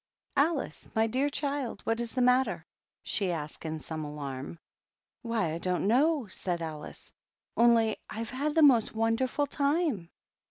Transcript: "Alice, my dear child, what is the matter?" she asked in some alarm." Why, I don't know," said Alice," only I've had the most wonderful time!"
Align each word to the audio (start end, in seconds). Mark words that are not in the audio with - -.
"Alice, 0.37 0.89
my 0.95 1.05
dear 1.05 1.29
child, 1.29 1.81
what 1.83 1.99
is 1.99 2.13
the 2.13 2.23
matter?" 2.23 2.65
she 3.03 3.31
asked 3.31 3.65
in 3.65 3.79
some 3.79 4.03
alarm." 4.03 4.57
Why, 5.21 5.53
I 5.53 5.59
don't 5.59 5.85
know," 5.85 6.25
said 6.25 6.59
Alice," 6.59 7.13
only 7.55 7.97
I've 8.09 8.31
had 8.31 8.55
the 8.55 8.63
most 8.63 8.95
wonderful 8.95 9.45
time!" 9.45 10.09